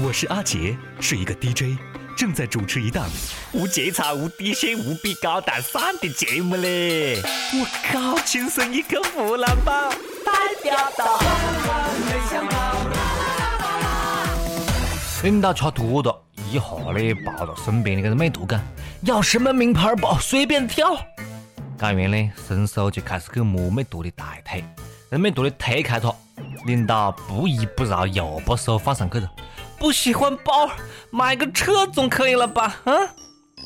[0.00, 1.78] 我是阿杰，是一个 DJ，
[2.16, 3.08] 正在主持一档
[3.52, 7.22] 无节操、无底线、无比高大上的节目嘞！
[7.52, 9.90] 我靠，亲生一个湖南宝，
[10.24, 10.32] 代
[10.64, 11.20] 表到。
[15.22, 18.60] 领导吃多了，一下呢抱到身边的个美图讲，
[19.02, 20.96] 要什么名牌包随便挑。
[21.78, 24.64] 干员呢伸手就开始去摸美图的大腿，
[25.08, 26.12] 让美图的推开他。
[26.66, 29.30] 领导不依不饶，又把手放上去了。
[29.78, 30.70] 不喜欢包，
[31.10, 32.76] 买个车总可以了吧？
[32.84, 32.92] 啊！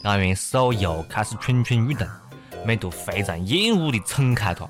[0.03, 2.07] 干员手又开始蠢蠢欲动，
[2.65, 4.69] 美图非常厌恶的撑开他。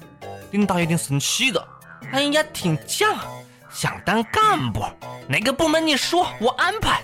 [0.51, 1.66] 领导有点生气了，
[2.12, 3.16] 哎呀，挺犟，
[3.70, 4.82] 想当干部，
[5.29, 7.02] 哪个部门你说，我安排。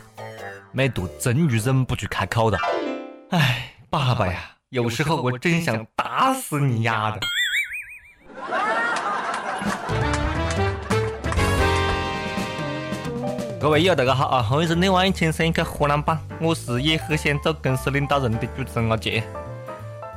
[0.72, 2.58] 美图终于忍不住开口了，
[3.30, 7.20] 哎，爸爸呀，有时候我真想打死你丫的！
[13.64, 14.42] 各位友大家好啊！
[14.42, 19.24] 欢迎收听《万千生一个湖南版》，我是也很想做公司领导人的主持人阿杰。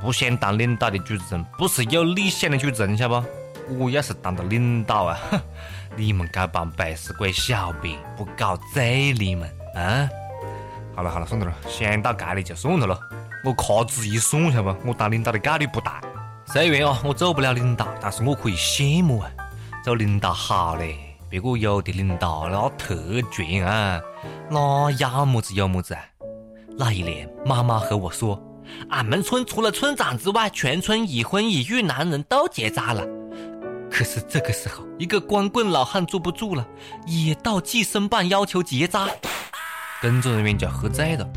[0.02, 3.22] 不想当领导的主持人，不是有理想的主持人，晓得
[3.70, 3.86] 不？
[3.86, 5.18] 我要是当了领导啊，
[5.96, 10.10] 你们这帮背时鬼小编不搞罪你们啊！
[10.94, 13.00] 好了好了，算了了，想到这里就算了了。
[13.46, 14.90] 我掐指一算，晓得不？
[14.90, 16.02] 我当领导的概率不大。
[16.48, 19.32] 虽然啊，我做不了领导，但是我可以羡慕啊，
[19.86, 21.07] 做领导好嘞。
[21.30, 22.96] 别个有的领导那特
[23.32, 24.00] 权啊，
[24.50, 26.02] 那要么子有么子啊。
[26.78, 28.42] 那一年，妈妈和我说，
[28.90, 33.06] 俺们村除了村长之外，全村已婚已育男人都结扎了。
[33.92, 36.66] 可是这个时候，一个光棍老汉坐不住了，
[37.06, 39.08] 也到计生办要求结扎。
[40.02, 41.28] 工作人员就喝醉了，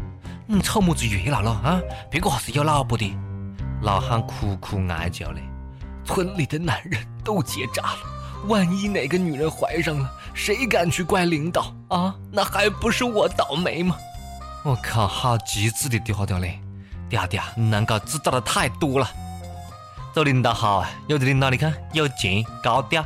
[0.47, 1.81] 你臭么子月老了啊？
[2.11, 3.13] 别个还是有老婆的。
[3.83, 5.43] 老汉苦苦哀求嘞，
[6.05, 8.20] 村里的男人都结扎了。
[8.47, 12.15] 万一哪个女人怀上了，谁敢去怪领导啊？
[12.33, 13.97] 那还不是我倒霉吗？
[14.65, 16.59] 我靠，好机智的调调嘞！
[17.09, 19.09] 调调，你难搞知道的太多了。
[20.13, 23.05] 做领导好啊，有的领导你看有钱高调，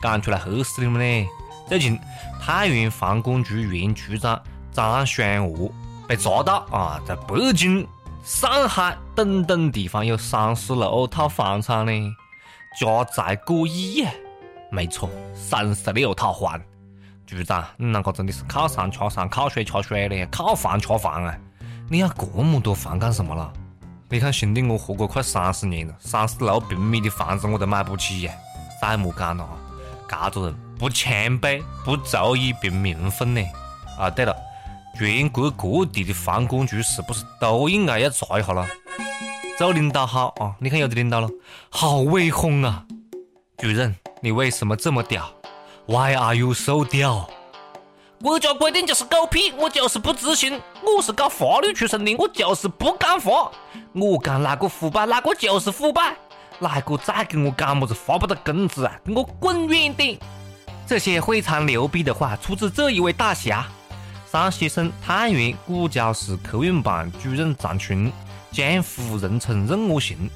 [0.00, 1.26] 赶出来吓死你们嘞！
[1.68, 1.98] 最近
[2.40, 4.40] 太原房管局原局长
[4.72, 5.70] 张宣娥
[6.06, 7.86] 被抓到啊，在北京、
[8.24, 12.16] 上海等等地方有三十六套房产呢，
[12.78, 14.10] 家财过亿呀！
[14.72, 16.58] 没错，三十六套房。
[17.26, 21.38] 局长，你那个真的是靠山吃山，靠水吃水的，靠房吃房啊！
[21.90, 23.52] 你要这么多房干什么了？
[24.08, 28.32] 你看兄弟，我活过快三十年了，三十六平米的房子我都买不起呀！
[28.80, 29.58] 再莫讲了啊，
[30.08, 33.42] 这种人不谦卑，不足以平民愤呢。
[33.98, 34.34] 啊，对了，
[34.98, 38.66] 全国各地的房管局是不是都应该要查一下了？
[39.58, 40.56] 做领导好啊！
[40.58, 41.28] 你看有的领导了，
[41.68, 42.86] 好威风啊！
[43.58, 43.94] 主任。
[44.24, 45.28] 你为什么这么屌
[45.86, 47.28] ？Why are you so 屌？
[48.22, 50.62] 国家规定就是狗屁，我就是不执行。
[50.80, 53.50] 我是搞法律出身的，我就是不干活。
[53.92, 56.14] 我干哪个腐败，哪个就是腐败。
[56.60, 58.96] 哪个再给我讲么子发不到工资啊？
[59.04, 60.16] 给我滚远点！
[60.86, 63.66] 这些非常牛逼的话出自这一位大侠——
[64.30, 68.12] 山西省太原古交市客运办主任张群
[68.52, 70.30] 江湖人称任我行。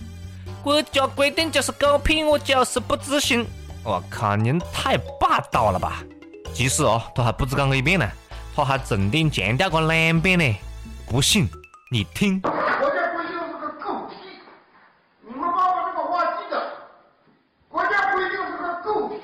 [0.64, 3.46] 国家规定就是狗屁，我就是不执行。
[3.86, 6.02] 我靠，您太霸道了吧！
[6.52, 8.10] 其实哦，他还不止讲过一遍呢，
[8.52, 10.56] 他还重点强调过两遍呢。
[11.08, 11.48] 不信
[11.92, 12.40] 你听。
[12.40, 12.56] 国家
[13.14, 14.16] 规定是个狗屁，
[15.22, 16.60] 你们把我这个话记得。
[17.68, 19.20] 国家规定是个狗屁。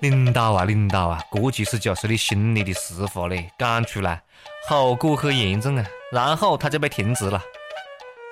[0.00, 4.22] 领导啊，领导啊，这其实就是你心里的实话嘞，讲出来
[4.70, 5.84] 后果很严重啊。
[6.10, 7.42] 然后他就被停职了。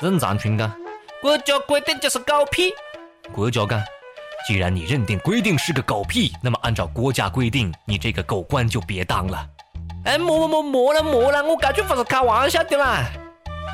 [0.00, 0.74] 任长群讲，
[1.20, 2.72] 国家规定就是狗屁。
[3.30, 3.82] 国家讲。
[4.46, 9.44] 既然你认定规定是个狗屁，那么按照国家规定，你这个狗官就别当了。
[10.04, 13.10] 哎，莫莫莫莫了莫了，我感觉不是开玩笑的啦。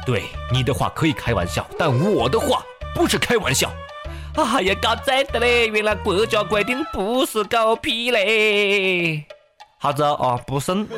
[0.06, 2.62] 对，你的话可以开玩笑，但我的话
[2.94, 3.70] 不是开玩笑。
[4.34, 9.26] 哎呀，搞真的嘞，原来国家规定不是狗屁嘞。
[9.78, 10.88] 好子啊，不信，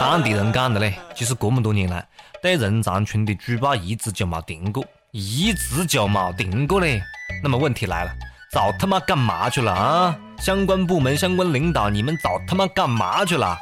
[0.00, 0.94] 当地人讲的嘞。
[1.14, 2.02] 其实这么多年来，
[2.40, 7.02] 对人长春的举报一直就没停过，一直就没停过嘞。
[7.42, 8.10] 那么问题来了。
[8.52, 10.14] 早他妈干嘛去了啊！
[10.38, 13.58] 相关部门、相关领导，你们早他妈干嘛去了？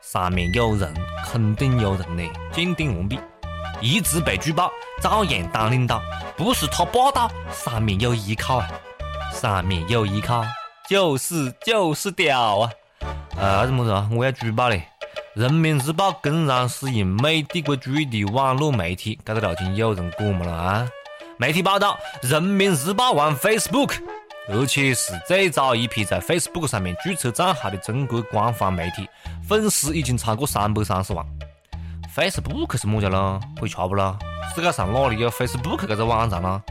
[0.00, 0.94] 上面有人，
[1.26, 2.22] 肯定有人呢，
[2.52, 3.18] 鉴定完毕，
[3.80, 4.70] 一直被举报，
[5.02, 6.00] 照样当领导，
[6.36, 8.70] 不是他霸道，上面有依靠啊！
[9.32, 10.44] 上面有依靠，
[10.88, 12.70] 就是就是屌啊！
[13.36, 14.08] 呃，怎么子啊？
[14.12, 14.86] 我要举报嘞！
[15.34, 20.88] 人民日报公然使用美帝国主义的网络媒体，这个流程有人管么了啊？
[21.36, 23.94] 媒体报道，人民日报玩 Facebook，
[24.48, 29.08] 而且是最早一批在 Facebook 上面注册账号的中国官方媒体，
[29.48, 31.26] 粉丝已经超过三百三十万。
[32.14, 33.40] Facebook 是么家咯？
[33.58, 34.16] 可以查不咯？
[34.54, 36.62] 世界上哪里有 Facebook 这个网站啦？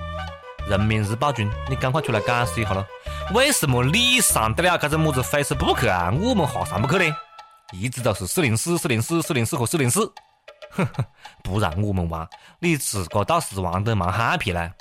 [0.70, 2.86] 人民日报君，你赶快出来解释一下咯！
[3.34, 6.10] 为什么你上得了这个么子 Facebook 啊？
[6.22, 7.16] 我们哈上不去呢？
[7.74, 10.10] 一直都是四零四、四零四、四零四和四零四，
[11.44, 12.28] 不让我们玩，
[12.60, 14.72] 你自个倒是玩得蛮 happy 呢。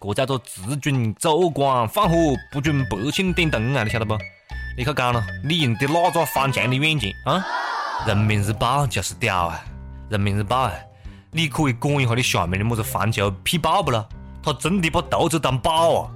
[0.00, 2.14] 这叫做只准走官放火，
[2.52, 3.82] 不准百姓点灯啊！
[3.82, 4.16] 你晓得不？
[4.76, 7.44] 你可讲了，你用的哪个翻墙的软件啊？
[8.06, 9.64] 人民日报就是屌啊！
[10.08, 10.72] 人民日报啊，
[11.32, 14.08] 你可以管一下你下面的么子环球屁报不咯？
[14.40, 16.10] 他真的把读者当宝啊！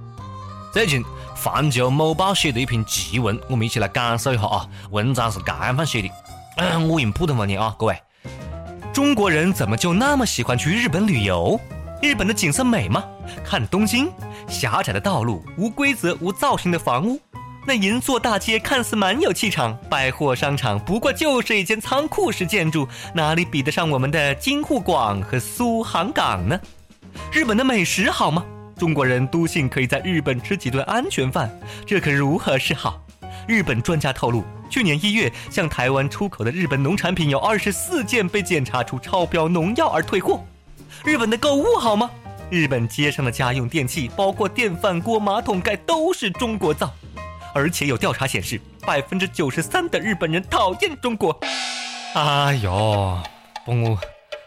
[0.71, 1.03] 最近
[1.35, 4.65] 环球某报写的一篇奇文，我们一起来感受一下啊。
[4.91, 6.09] 文章是这样写的，
[6.87, 8.01] 我用普通话念啊，各位。
[8.93, 11.59] 中国人怎么就那么喜欢去日本旅游？
[11.99, 13.03] 日本的景色美吗？
[13.43, 14.07] 看东京，
[14.47, 17.19] 狭窄的道路，无规则、无造型的房屋，
[17.65, 26.59] 那银座大街看似蛮有气场，百货商场不过就是一间仓库式建筑，哪里比得上我们的京沪广和苏杭港呢？
[27.31, 28.45] 日本的美食好吗？
[28.77, 31.51] 中国人都信可以在日本吃几顿安全饭，
[31.83, 33.02] 这可如何是好？
[33.47, 40.43] 日本专家透露，去年一月向台湾出口的日本农产品有二十四件被检查出超标农药而退货。
[41.03, 42.09] 日本的购物好吗？
[42.49, 46.93] 日本街上的家用电器，包括电饭锅、马桶盖，都是中国造。
[47.53, 51.37] 而且有调查显示，百分之九十三的日本人讨厌中国。
[52.13, 53.19] 哎呦，
[53.65, 53.97] 把我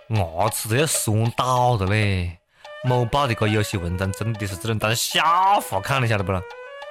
[0.08, 2.38] 牙齿都要酸倒了嘞！
[2.84, 5.22] 某报的个有些文章真的是只能当笑
[5.68, 6.40] 话看，了晓得不啦？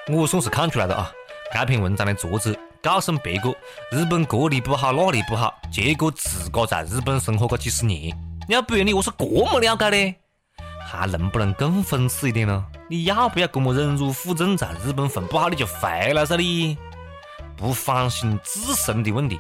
[0.10, 1.12] 我算是看出来了啊！
[1.54, 3.50] 这篇文章的作者告诉别个，
[3.92, 8.16] 日本这里不好那里不好，结果自个在日本生活过几十年。
[8.48, 10.16] 要不然你我是这么了解的？
[10.88, 12.66] 还能不能更讽刺一点呢？
[12.90, 16.36] 你要不要跟我忍辱负重，在日本混不好你就回来噻？
[16.36, 16.78] 你
[17.56, 19.40] 不反省自身的问题，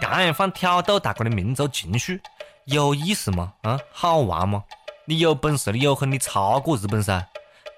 [0.00, 2.20] 这样放挑逗大家的民族情绪，
[2.64, 3.52] 有意思吗？
[3.62, 4.64] 啊，好玩吗？
[5.04, 7.24] 你有本事，你有狠，你超过日本噻！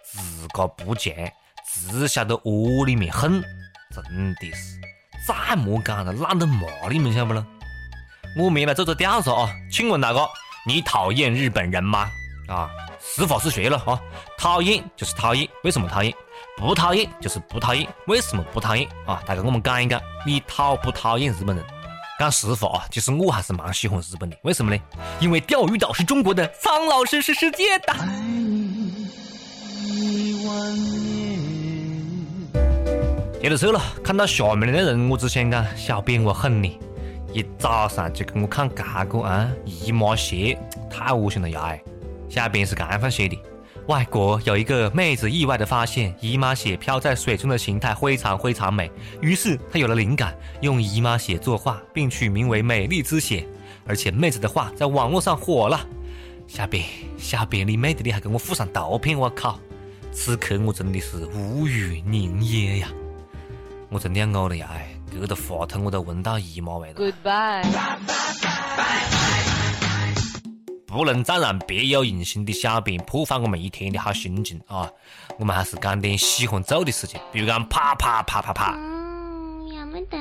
[0.02, 1.12] 自个不强，
[1.66, 3.42] 只晓得窝里面横，
[3.94, 4.80] 真的是
[5.26, 7.44] 再莫讲了，懒得骂你们，晓不咯？
[8.36, 10.28] 我们来做做调查啊，请问大哥？
[10.66, 12.10] 你讨厌日本人吗？
[12.48, 14.00] 啊，实话实说了啊，
[14.36, 16.12] 讨厌就是讨厌，为什么讨厌？
[16.56, 18.88] 不讨厌就是不讨厌，为什么不讨厌？
[19.06, 21.64] 啊，大哥我们讲一讲，你讨不讨厌日本人？
[22.18, 24.80] 讲实话啊，其实我还是蛮喜欢日本的，为什么呢？
[25.20, 27.94] 因为钓鱼岛是中国的，苍老师是世界的。
[33.44, 36.78] 接着说了，看到下面的人，我只想讲，小编我恨你。
[37.30, 40.58] 一早上就给我看这个啊，姨妈血
[40.90, 41.60] 太恶心了呀！
[41.64, 41.84] 哎，
[42.26, 43.38] 下边是干饭写的：
[43.86, 53.46] 外国有一个妹子意外的发现姨妈血飘在水中的形态非常非常美，于是她有了灵感，用姨妈血作画，并取名为“美丽之血”。
[53.86, 55.86] 而且妹子的画在网络上火了。
[56.46, 56.82] 下边
[57.18, 59.60] 下边你妹的，你还给我附上图片，我靠！
[60.12, 62.88] 此刻我真的是无语凝噎呀！
[63.94, 64.68] 我真的要呕了呀！
[64.72, 64.88] 哎。
[65.14, 67.00] 隔着话筒我都闻到姨妈味了。
[67.00, 67.62] Goodbye。
[70.86, 74.90] 不能再让别有用心的小编破坏我们一天的好心情啊！
[75.38, 78.74] 我们还是干点喜欢做的事情，比如讲啪啪啪啪啪。
[78.76, 80.18] 嗯，要么得。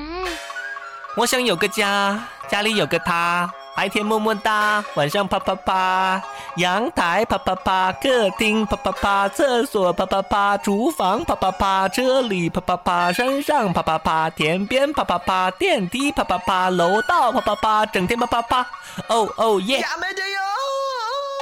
[1.17, 3.51] 我想有个家，家里有个他。
[3.75, 6.21] 白天么么哒，晚上啪啪啪，
[6.57, 18.61] 阳台啪啪啪，客厅啪啪啪，厕所啪啪啪，厨房啪啪啪，这里啪啪啪，山上啪啪啪，田边啪啪啪，电梯啪啪啪，楼道啪啪啪，整天啪啪啪，
[19.07, 19.83] 哦哦耶！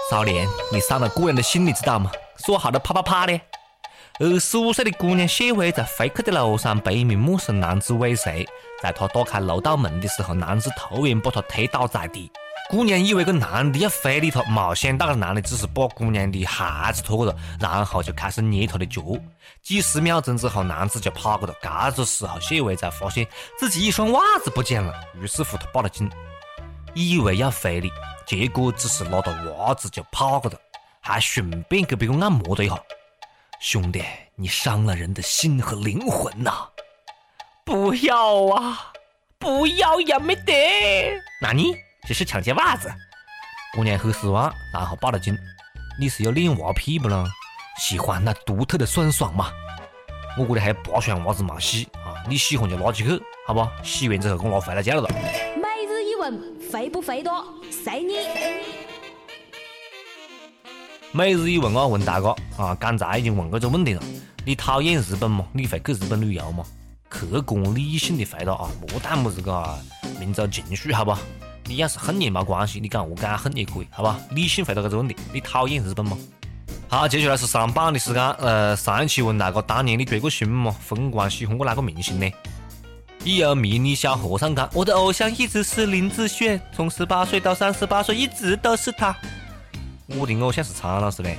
[0.10, 2.10] 少年，你伤了个人的心，你知道吗？
[2.38, 3.42] 说好的啪啪啪呢？
[4.20, 8.48] 二十五岁的姑娘谢薇在飞客的路上被一名陌生男子尾随，
[8.82, 12.32] 在他打开楼道门的时候，男子突然把他推倒在地。
[12.70, 19.02] 姑娘以为个男的要非礼她，没想到个男的只是把姑娘的鞋子脱了，然后就开始捏她的脚。
[19.62, 21.54] 几十秒钟之后，男子就跑过了。
[21.62, 23.28] 这个时候，谢伟才发现
[23.60, 26.10] 自己一双袜子不见了，于是乎他报了警，
[26.94, 27.92] 以为要非礼，
[28.26, 30.58] 结果只是拿着袜子就跑过了，
[31.02, 32.82] 还顺便给别个按摩了一下。
[33.60, 34.02] 兄弟，
[34.36, 36.70] 你伤了人的心和灵魂呐！
[37.64, 38.92] 不要啊！
[39.38, 40.54] 不要也，没得。
[41.42, 41.76] 那你
[42.08, 42.92] 这是抢劫袜子？
[43.74, 45.38] 姑娘很失望，然后报了警。
[46.00, 47.26] 你是有恋袜癖不咯？
[47.80, 49.52] 喜欢那独特的酸爽吗？
[50.38, 52.16] 我这里还有八双袜子没洗啊！
[52.28, 53.68] 你喜欢就拿起去，好不？
[53.84, 55.08] 洗完之后给我拿回来家了。
[55.56, 57.46] 每日一问，肥不肥多？
[57.70, 58.16] 随你。
[61.12, 64.02] 每日一问啊，问大家啊，刚才已经问过这问题了，
[64.46, 65.46] 你讨厌日本吗？
[65.54, 66.66] 你会去日本旅游吗？
[67.12, 69.78] 客观理性的回答啊，莫谈么子个
[70.18, 71.20] 民族情绪，好吧？
[71.66, 74.18] 你要是恨也没关系，你讲我敢恨也可以，好吧？
[74.32, 76.18] 理性回答这个问题，你讨厌日本吗？
[76.88, 78.32] 好，接下来是上榜的时间。
[78.34, 80.74] 呃，上一期问大家，当年你追过星吗？
[80.80, 82.32] 疯狂喜欢过哪个明星呢？
[83.26, 89.14] 一有迷你小和尚讲，我的偶像一直是林志炫，从十八岁到三十八岁，一直都是他。
[90.08, 91.38] 我的偶像是苍老师嘞，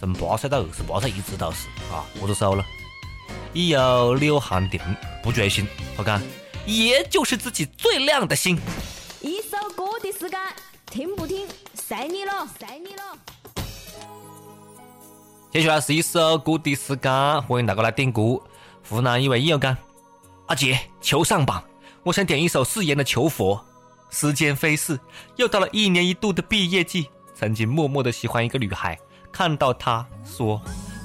[0.00, 2.64] 从八岁到二十八岁一直都是啊，握着手了。
[3.54, 4.80] 已有柳汉定
[5.22, 5.64] 不追星，
[5.96, 6.20] 好看，
[6.66, 8.58] 也就是自己最亮的星。
[9.20, 10.38] 一首歌的时间，
[10.90, 13.02] 听不听，随你了，随你了。
[15.52, 18.40] 接下来是一首歌的时间，欢迎大家来点歌。
[18.88, 19.76] 湖南一位友讲。
[20.46, 21.62] 阿杰，求上榜！
[22.02, 23.56] 我想点一首誓言的《求佛》。
[24.10, 24.98] 时间飞逝，
[25.36, 27.08] 又到了一年一度的毕业季。
[27.34, 28.98] 曾经默默的喜欢一个女孩，
[29.32, 30.60] 看到她说：“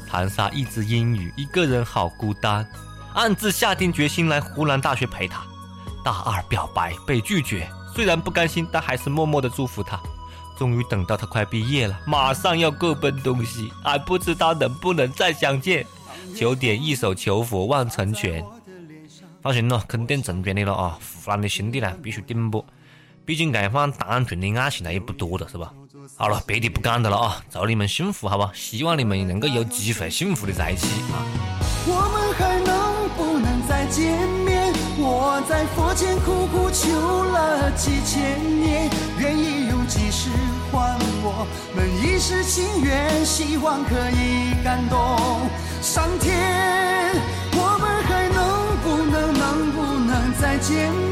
[0.10, 2.66] 长沙一直英语，一个人好孤单。”
[3.14, 5.42] 暗自下定决心来湖南大学陪他。
[6.04, 10.00] 大二表白被拒绝，虽然不甘心，但还是默默的祝福他。
[10.58, 15.86] 终于等到他快毕业了，马上要各奔东西，还不知道能不能再相见。
[16.36, 18.44] 求点一首《求佛望成全》。
[19.42, 21.00] 放心咯，肯定成全你了啊！
[21.24, 22.64] 湖南的兄弟呢，必须顶不。
[23.26, 25.74] 毕竟这番单纯的爱情呢，也不多的是吧？
[26.16, 27.42] 好了，别的不讲的了啊！
[27.52, 28.52] 祝你们幸福，好吧？
[28.54, 31.24] 希望你们能够有机会幸福的在一起啊！
[31.88, 34.74] 我们还能不能再见面？
[34.98, 38.90] 我在佛前苦苦求了几千年，
[39.20, 40.30] 愿意用几世
[40.72, 45.18] 换我们一世情缘，希望可以感动
[45.82, 47.16] 上天。
[47.54, 48.90] 我们还能不？
[49.10, 51.09] 能能不能再见面？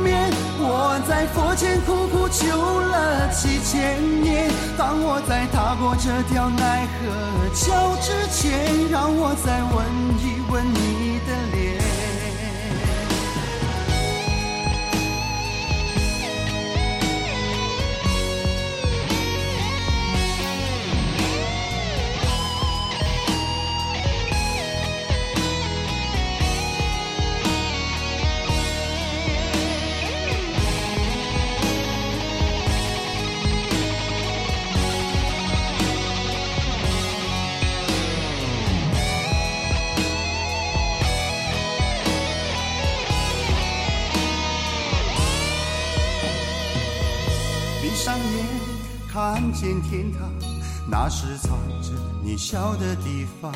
[1.17, 4.51] 在佛前苦苦求了几千年。
[4.77, 9.83] 当我在踏过这条奈何桥之前，让我再问
[10.21, 11.06] 一问你
[47.97, 48.45] 上眼
[49.11, 50.29] 看见天堂，
[50.87, 51.89] 那是藏着
[52.23, 53.51] 你笑的地方。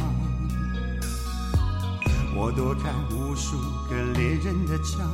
[2.36, 3.56] 我躲开无数
[3.88, 5.08] 个猎人的枪，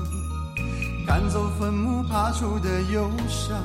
[1.06, 3.62] 赶走坟墓爬出的忧伤。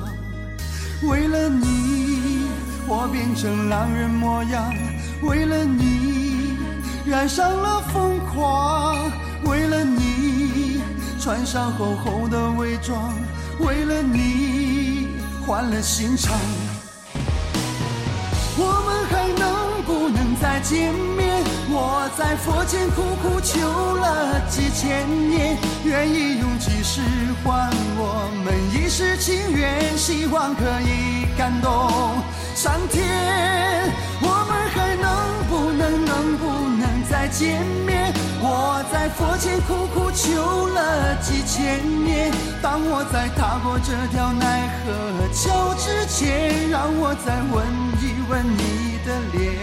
[1.09, 2.45] 为了你，
[2.85, 4.69] 我变成狼人模样；
[5.23, 6.57] 为了你，
[7.05, 9.09] 染上了疯狂；
[9.45, 10.81] 为了你，
[11.21, 13.13] 穿上厚厚的伪装；
[13.65, 15.07] 为了你，
[15.45, 16.33] 换了心肠。
[18.55, 21.43] 我们还能不能再见面？
[21.69, 27.01] 我在佛前苦苦求了几千年，愿意用几世
[27.43, 31.89] 换我们一世情缘，希望可以感动
[32.55, 33.03] 上天。
[34.21, 35.09] 我们还能
[35.49, 36.45] 不能能不
[36.79, 38.12] 能再见面？
[38.45, 42.29] 我在佛前苦苦求了几千年，
[42.61, 44.91] 当我在踏过这条奈何
[45.31, 47.65] 桥之前，让我再吻
[48.01, 48.13] 一。
[48.29, 49.59] 吻你的脸，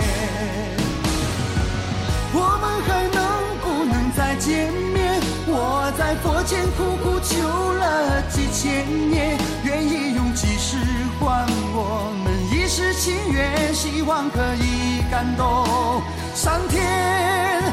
[2.32, 3.18] 我们还能
[3.62, 5.18] 不能再见面？
[5.46, 10.76] 我在佛前苦苦求了几千年，愿意用几世
[11.18, 16.02] 换我们一世情缘，希望可以感动
[16.34, 17.72] 上天。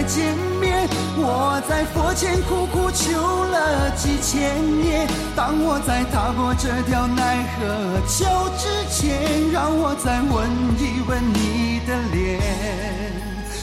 [0.00, 0.88] 再见面？
[1.18, 12.40] 我在佛前苦苦求了几千年，当我在踏过这条奈何桥之前，让我再吻一吻你的脸，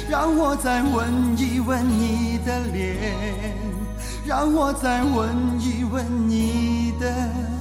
[0.08, 3.58] 让我再吻一吻你的脸，
[4.24, 7.57] 让我再吻一吻你的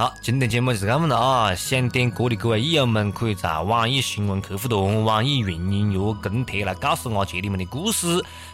[0.00, 1.54] 好，今天节目就是这么了啊！
[1.54, 8.06] 想点歌的各位益友们，可以在网易新闻客户端、网易云音乐跟帖来告诉阿杰你们的故事，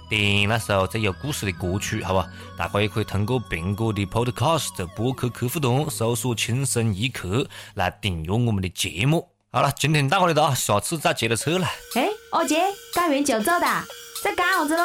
[0.08, 2.26] 点那首最有故事的歌曲，好吧？
[2.58, 9.28] 大家也可以通过苹果的 Podcast 播客客户端搜索“轻声一刻”来订阅我们的节目。
[9.52, 11.68] 好了，今天到这里了啊，下次再接着扯了。
[11.94, 12.60] 哎，阿杰，
[12.92, 13.66] 讲完就走的，
[14.20, 14.82] 在干啥子喽？